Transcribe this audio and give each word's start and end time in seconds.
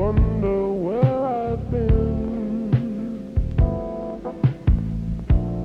wonder 0.00 0.72
where 0.86 1.18
I've 1.26 1.70
been. 1.70 2.72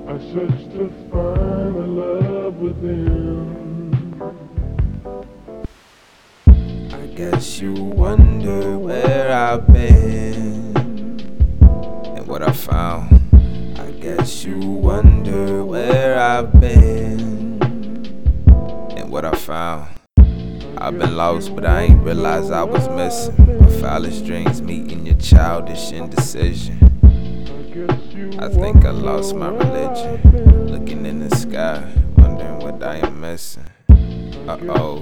I 0.10 0.17
searched 0.33 0.71
to 0.76 0.89
find 1.10 1.76
the 1.79 1.88
love 2.04 2.56
within. 2.58 3.96
I 6.92 7.06
guess 7.15 7.62
you 7.62 7.71
wonder 7.74 8.78
where 8.78 9.31
I've 9.31 9.67
been 9.67 10.76
and 12.17 12.28
what 12.28 12.42
I 12.42 12.52
found. 12.52 13.08
I 13.79 13.92
guess 13.92 14.44
you 14.44 14.60
wonder 14.60 15.63
where 15.63 16.20
I've 16.20 16.52
been 16.59 17.63
and 18.98 19.09
what 19.09 19.23
I 19.23 19.31
found. 19.31 19.95
I've 20.77 20.99
been 20.99 21.16
lost, 21.16 21.55
but 21.55 21.66
I 21.66 21.84
ain't 21.84 22.03
realized 22.03 22.52
I 22.52 22.63
was 22.63 22.88
missing. 22.89 23.59
My 23.59 23.70
foulest 23.80 24.26
dreams 24.26 24.62
meeting 24.62 25.05
your 25.05 25.16
childish 25.16 25.91
indecision. 25.91 26.80
I 28.40 28.50
think 28.50 28.86
I 28.86 28.91
lost 28.91 29.36
my 29.36 29.50
religion. 29.50 30.67
Looking 30.67 31.05
in 31.05 31.27
the 31.27 31.36
sky, 31.36 31.84
wondering 32.17 32.59
what 32.59 32.84
I 32.84 32.98
am 32.98 33.22
missing. 33.22 33.66
Uh 34.48 34.58
oh, 34.70 35.00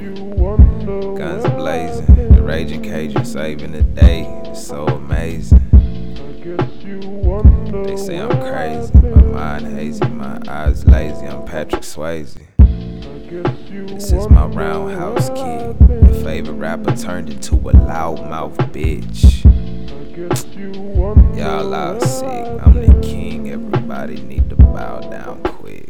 guns 1.17 1.43
blazing, 1.55 2.05
the 2.33 2.41
raging 2.41 2.81
Cajun 2.81 3.25
saving 3.25 3.73
the 3.73 3.81
day. 3.81 4.23
It's 4.45 4.65
so 4.65 4.85
amazing. 4.85 5.59
They 7.83 7.97
say 7.97 8.19
I'm 8.19 8.29
crazy, 8.29 8.93
my 8.93 9.21
mind 9.21 9.67
hazy, 9.75 10.05
my 10.05 10.39
eyes 10.47 10.85
lazy. 10.85 11.25
I'm 11.25 11.43
Patrick 11.45 11.81
Swayze. 11.81 12.52
This 13.33 14.11
is 14.11 14.29
my 14.29 14.45
roundhouse 14.45 15.29
kid. 15.29 15.79
The 15.79 16.21
favorite 16.23 16.53
rapper 16.53 16.95
turned 16.95 17.31
into 17.31 17.55
a 17.55 17.73
loudmouth 17.73 18.55
bitch. 18.71 19.43
Y'all 21.35 21.73
out 21.73 21.99
sick. 22.03 22.27
I'm 22.27 22.75
the 22.75 22.99
king. 23.01 23.49
Everybody 23.49 24.21
need 24.21 24.51
to 24.51 24.55
bow 24.55 24.99
down 25.09 25.41
quick. 25.41 25.89